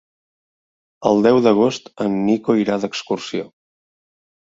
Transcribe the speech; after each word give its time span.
El 1.09 1.19
deu 1.27 1.41
d'agost 1.47 1.91
en 2.05 2.15
Nico 2.29 2.55
irà 2.61 2.79
d'excursió. 2.87 3.45